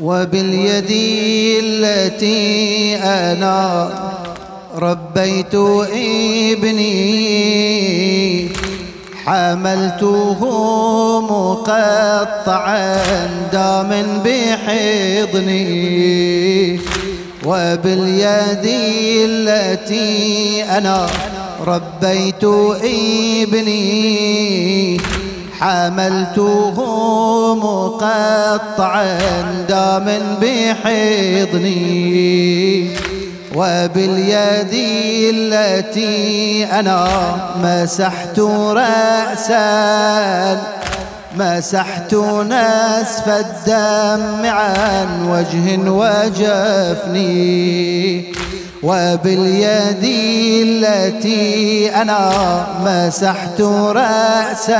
[0.00, 0.90] وباليد
[1.64, 3.90] التي أنا
[4.76, 5.54] ربيت
[6.54, 6.96] ابني
[9.24, 10.40] حملته
[11.20, 12.96] مقطعا
[13.52, 15.66] دام بحضني
[17.46, 18.66] وباليد
[19.24, 21.06] التي أنا
[21.66, 22.44] ربيت
[23.44, 25.00] ابني
[25.60, 26.76] حملته
[27.54, 29.18] مقطعا
[29.68, 30.06] دام
[30.42, 31.86] بحضني
[33.56, 34.74] وباليد
[35.34, 37.06] التي أنا
[37.62, 38.40] مسحت
[38.70, 39.66] رأسا
[41.36, 47.36] مسحت نسف الدم عن وجه وجفني
[48.82, 50.04] وباليد
[50.66, 52.30] التي أنا
[52.84, 54.76] مسحت رأسا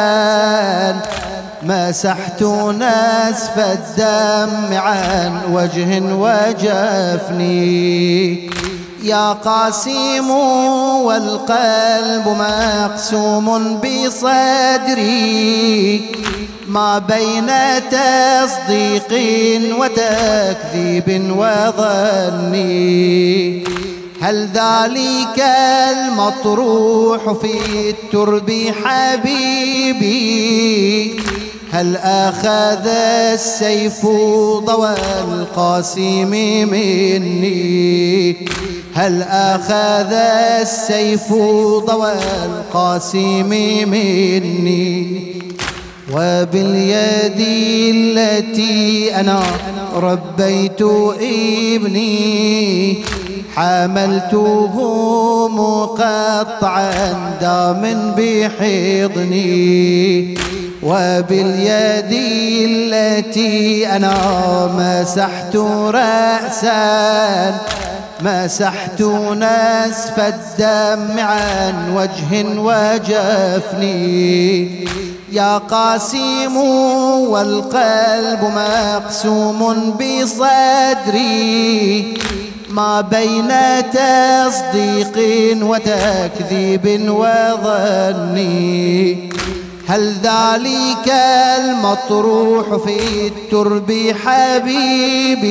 [1.69, 7.77] مسحت نسف الدم عن وجه وجفني.
[9.03, 10.31] يا قاسم
[11.05, 15.17] والقلب مقسوم بصدري.
[16.69, 17.51] ما بين
[17.91, 19.13] تصديق
[19.81, 22.77] وتكذيب وظني.
[24.23, 25.45] هل ذلك
[25.91, 27.55] المطروح في
[27.91, 28.51] الترب
[28.85, 30.17] حبيبي؟
[31.77, 32.87] هل أخذ
[33.35, 34.07] السيف
[34.65, 34.95] ضوى
[35.29, 36.31] القاسم
[36.71, 38.37] مني؟
[38.95, 40.13] هل أخذ
[40.63, 41.33] السيف
[41.87, 42.13] ضوى
[42.45, 43.49] القاسم
[43.89, 45.21] مني؟
[46.13, 47.41] وباليد
[47.95, 49.43] التي أنا
[49.97, 50.83] ربيت
[51.21, 53.05] ابني
[53.55, 54.75] حملته
[55.49, 59.47] مقطعا دام بحضني.
[60.87, 62.13] وباليد
[62.71, 64.15] التي أنا
[64.79, 65.57] مسحت
[65.91, 67.55] رأسا
[68.21, 74.07] مسحت نسف الدم عن وجه وجفني.
[75.33, 76.57] يا قاسم
[77.27, 81.35] والقلب مقسوم بصدري.
[82.71, 83.53] ما بين
[83.93, 85.17] تصديق
[85.63, 88.87] وتكذيب وظني.
[89.89, 91.15] هل ذلك
[91.59, 95.47] المطروح في الترب حبيبي؟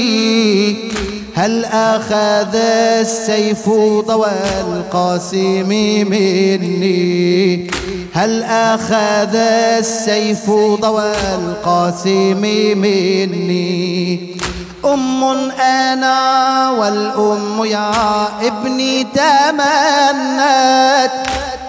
[1.36, 2.56] هل أخذ
[3.02, 3.70] السيف
[4.08, 4.32] ضوى
[4.62, 5.70] القاسم
[6.10, 7.68] مني؟
[8.14, 9.36] هل أخذ
[9.80, 10.50] السيف
[10.82, 12.42] ضوى القاسم
[12.78, 14.20] مني؟
[14.86, 15.24] أم
[15.60, 17.92] أنا والأم يا
[18.42, 20.06] ابني تمنت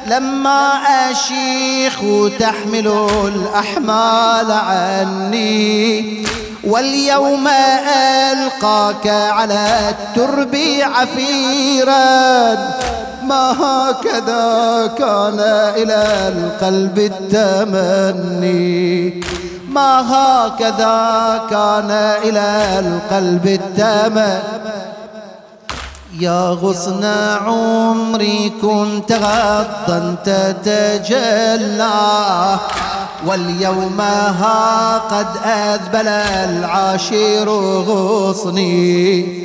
[0.06, 0.78] لما
[1.10, 2.00] أشيخ
[2.38, 6.26] تحمل الأحمال عني
[6.64, 7.48] واليوم
[8.32, 12.54] ألقاك على الترب عفيرا.
[13.22, 15.40] ما هكذا كان
[15.76, 18.54] إلى القلب التمني.
[19.68, 21.90] ما هكذا كان
[22.24, 24.95] إلى القلب التمني.
[26.20, 27.04] يا غصن
[27.46, 31.90] عمري كنت غضا تتجلى
[33.26, 37.48] واليوم ها قد أذبل العاشر
[37.88, 39.44] غصني.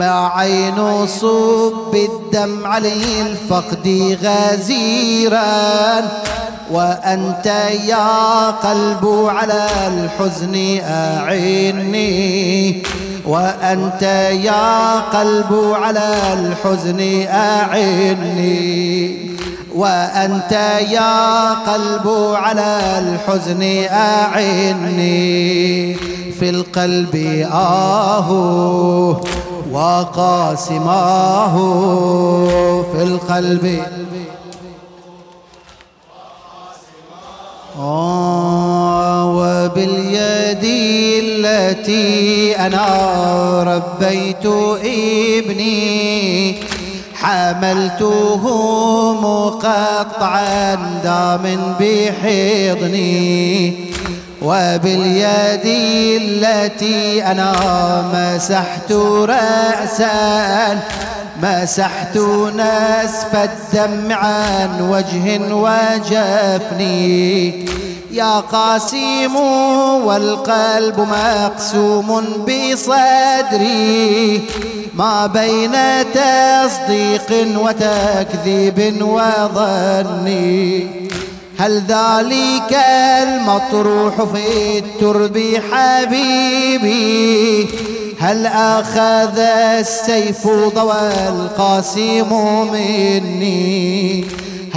[0.00, 6.02] ما عين صب الدم علي الفقد غزيرا
[6.70, 7.46] وأنت
[7.86, 12.82] يا قلب على الحزن أعني.
[13.28, 14.02] وأنت
[14.42, 19.28] يا قلب على الحزن أعني.
[19.74, 20.52] وأنت
[20.90, 23.62] يا قلب على الحزن
[23.92, 25.94] أعني.
[26.38, 27.16] في القلب
[27.52, 28.30] آه
[29.72, 31.54] وقاسماه.
[32.92, 33.82] في القلب
[37.78, 40.64] آه وباليد
[41.24, 42.17] التي
[42.68, 44.46] أنا ربيت
[44.84, 46.56] ابني
[47.14, 48.42] حملته
[49.22, 50.74] مقطعا
[51.04, 53.74] دام بحضني
[54.42, 55.66] وباليد
[56.22, 57.52] التي أنا
[58.14, 58.92] مسحت
[59.32, 60.80] رأسا
[61.42, 62.16] مسحت
[62.56, 67.08] نسف الدم عن وجه وجفني
[68.10, 69.36] يا قاسم
[70.04, 74.42] والقلب مقسوم بصدري.
[74.94, 75.72] ما بين
[76.14, 80.86] تصديق وتكذيب وظني.
[81.58, 82.78] هل ذلك
[83.22, 87.68] المطروح في الترب حبيبي؟
[88.20, 92.30] هل أخذ السيف ضوى القاسم
[92.72, 94.24] مني؟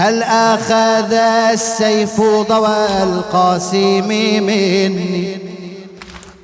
[0.01, 1.13] هل أخذ
[1.53, 4.07] السيف ضوى القاسم
[4.44, 5.38] مني؟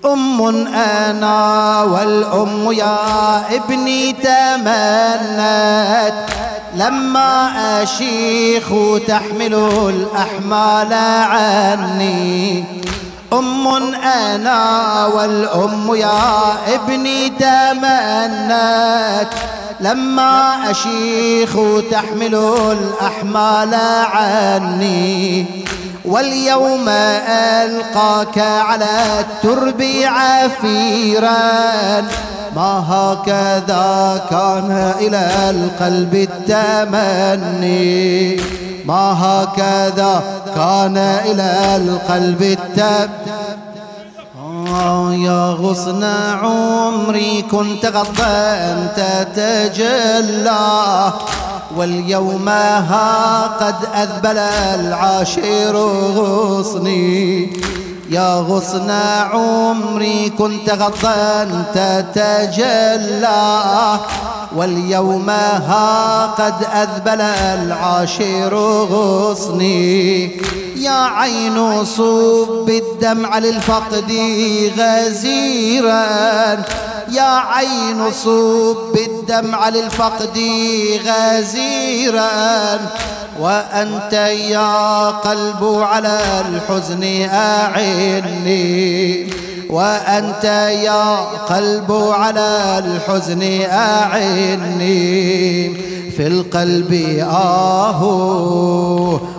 [0.06, 0.42] أم
[0.76, 2.98] أنا والأم يا
[3.56, 6.14] ابني تمنت.
[6.76, 7.52] لما
[7.84, 8.66] أشيخ
[9.08, 9.54] تحمل
[9.90, 10.94] الأحمال
[11.24, 12.64] عني.
[13.34, 13.68] أم
[14.04, 19.30] أنا والأم يا ابني تمنت.
[19.80, 21.58] لما أشيخ
[21.92, 22.36] تحمل
[22.72, 23.74] الأحمال
[24.14, 25.46] عني
[26.06, 26.90] واليوم
[27.30, 31.38] ألقاك على الترب عفيرا.
[32.56, 37.88] ما هكذا كان إلى القلب التمني.
[38.86, 40.24] ما هكذا
[40.56, 43.37] كان إلى القلب التمني.
[45.12, 46.04] يا غصن
[46.44, 51.14] عمري كنت غضا تتجلى.
[51.76, 55.76] واليوم ها قد أذبل العاشر
[56.16, 57.54] غصني.
[58.10, 58.92] يا غصن
[59.34, 64.00] عمري كنت غضا تتجلى.
[64.58, 68.56] واليوم ها قد أذبل العاشر
[68.92, 70.32] غصني.
[70.78, 74.12] يا عين صب الدمع للفقد
[74.78, 76.64] غزيرا.
[77.12, 80.40] يا عين صب الدمع للفقد
[81.06, 82.80] غزيرا.
[83.40, 84.14] وأنت
[84.50, 86.20] يا قلب على
[86.50, 89.28] الحزن أعني.
[89.70, 90.44] وأنت
[90.84, 94.98] يا قلب على الحزن أعني.
[96.12, 96.94] في القلب
[97.32, 98.04] آه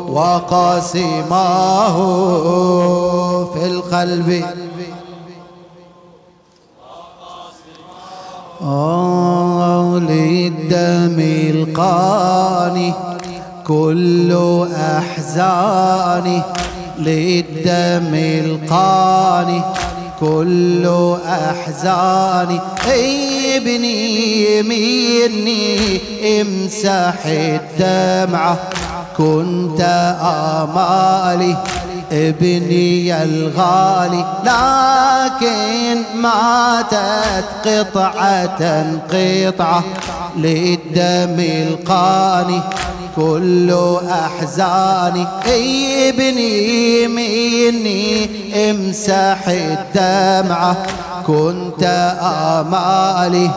[0.09, 1.97] وقاسماه.
[3.55, 4.45] في القلب
[8.63, 11.21] آه للدم
[11.55, 12.93] القاني.
[13.67, 14.37] كل
[14.75, 16.43] أحزاني
[16.99, 19.63] للدم القاني.
[20.21, 22.61] كل أحزاني
[22.91, 26.01] أي ابني مني
[26.41, 28.59] امسح الدمعة
[29.17, 29.81] كنت
[30.23, 31.57] آمالي
[32.13, 38.61] ابني الغالي لكن ماتت قطعة
[39.13, 39.85] قطعة
[40.37, 42.61] للدم القاني.
[43.19, 43.77] كل
[44.11, 45.27] أحزاني.
[45.47, 48.29] أي ابني مني
[48.71, 50.77] امسح الدمعة
[51.27, 51.83] كنت
[52.23, 53.51] آمالي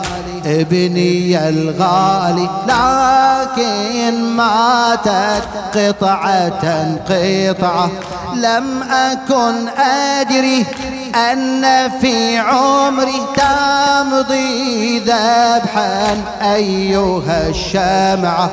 [0.46, 2.48] ابني الغالي.
[2.68, 7.90] لكن ماتت قطعة قطعة.
[8.34, 10.66] لم أكن أدري
[11.14, 18.50] أن في عمري تمضي ذبحا أيها الشمعة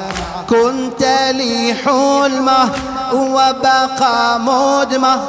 [0.49, 1.01] كنت
[1.31, 2.69] لي حلمة
[3.13, 5.19] وبقى مدمة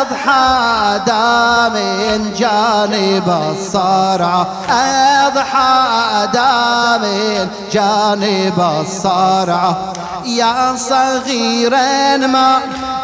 [0.00, 1.74] أضحى دام
[2.38, 7.02] جانب الصرعة أضحى دام
[7.72, 9.92] جانب الصرعة
[10.26, 12.58] يا صغيرا ما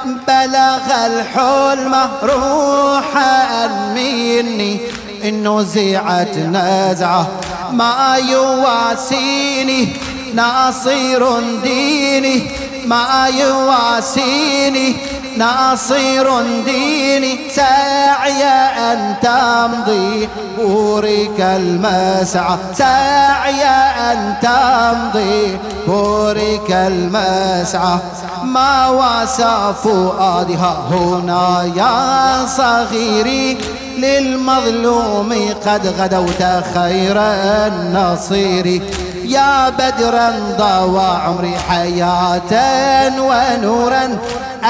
[0.05, 4.81] بلغ الحلم روحا مني
[5.25, 7.29] نزعت نزعة
[7.73, 9.89] ما يواسيني
[10.35, 12.51] ناصير ديني
[12.87, 14.97] ما يواسيني.
[15.37, 18.43] ناصير ديني ساعي
[18.93, 22.57] أن تمضي بورك المسعى.
[22.75, 23.65] ساعي
[24.13, 27.99] أن تمضي بورك المسعى.
[28.45, 33.59] ما واسى فؤادها هنا يا صغيري.
[33.99, 35.35] للمظلوم
[35.67, 36.43] قد غدوت
[36.75, 38.83] خير النصير.
[39.25, 42.53] يا بدرا ضوى عمري حياة
[43.21, 44.19] ونورا.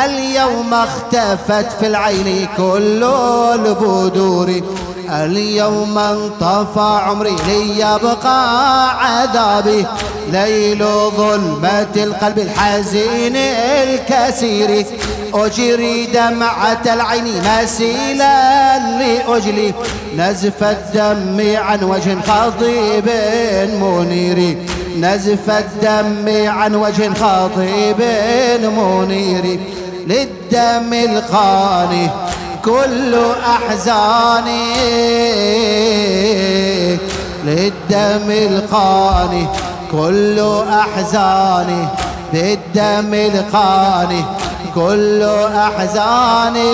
[0.04, 3.04] اليوم اختفت في العين كل
[3.54, 4.62] البدور
[5.10, 9.86] اليوم انطفى عمري ليبقى عذابي.
[10.32, 10.84] ليل
[11.16, 14.86] ظلمة القلب الحزين الكسير.
[15.34, 19.74] أجري دمعة العين مسيلا لأجلي
[20.16, 23.10] نزف الدم عن وجه خطيب
[23.80, 24.58] منير.
[24.98, 28.02] نزف الدم عن وجه خطيب
[28.62, 29.60] منير.
[30.06, 32.10] للدم الخاني
[32.64, 33.14] كل
[33.46, 34.74] أحزاني.
[37.44, 39.46] للدم القاني
[39.92, 41.88] كل أحزاني.
[42.32, 44.24] بالدم القاني
[44.74, 45.22] كل
[45.56, 46.70] أحزاني.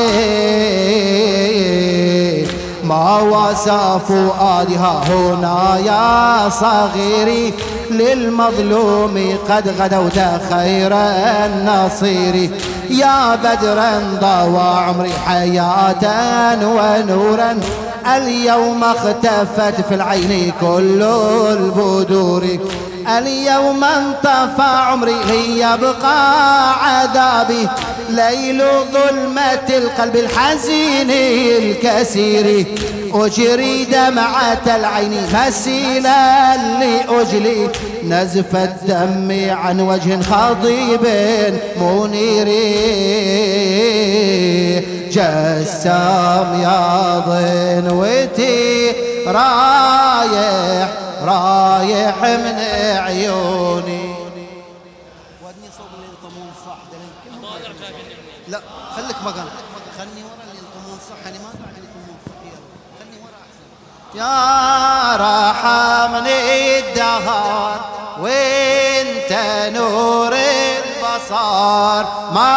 [2.85, 7.55] ما وسى فؤادها هنا يا صغيري.
[7.91, 10.19] للمظلوم قد غدوت
[10.51, 12.51] خير النصير.
[12.91, 16.05] يا بدرا ضوى عمري حياة
[16.63, 17.59] ونورا.
[18.17, 21.03] اليوم اختفت في العين كل
[21.51, 22.45] البدور.
[23.19, 27.69] اليوم انطفى عمري ليبقى عذابي.
[28.11, 31.11] ليل ظلمة القلب الحزين
[31.63, 32.67] الكسير
[33.15, 37.71] أجري دمعة العين مسيلا لأجلي.
[38.05, 41.07] نزف الدم عن وجه خضيب
[41.81, 42.49] منير.
[45.11, 48.93] جسام يا ضنوتي
[49.27, 50.89] رايح
[51.25, 52.59] رايح من
[52.97, 53.96] عيوني.
[56.23, 56.77] يلطمون صح.
[58.49, 58.61] لا
[58.97, 59.49] خليك مكان
[59.99, 62.33] خلني ورا اللي يلطمون صح يعني ما راح يلطمون صح.
[63.01, 63.67] خلني ورا أحسن.
[64.15, 67.81] يا رحمني الدهر
[68.21, 69.33] وانت
[69.77, 72.57] نور البصر ما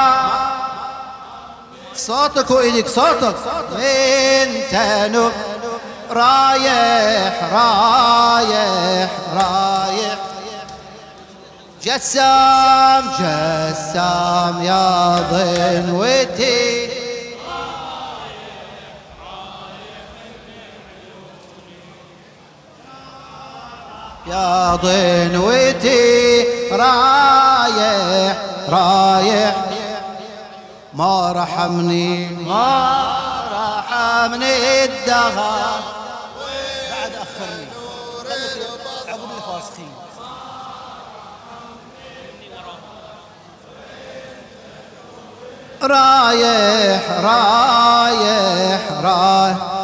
[1.95, 3.35] صوتك وايدك صوتك.
[3.71, 4.73] وانت
[5.11, 5.31] نور
[6.09, 8.98] رايح رايح.
[11.83, 16.89] جسام جسام يا ضنوتي
[24.27, 28.37] يا ضنوتي رايح
[28.69, 29.55] رايح.
[30.93, 33.07] ما رحمني ما
[33.53, 35.98] رحمني الدهر.
[45.83, 49.78] رايح رايح رايح.